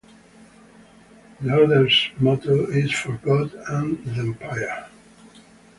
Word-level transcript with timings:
The 1.41 1.55
Order's 1.55 2.09
motto 2.17 2.65
is 2.71 2.91
"For 2.91 3.17
God 3.17 3.53
and 3.67 4.03
the 4.03 4.19
Empire". 4.21 4.87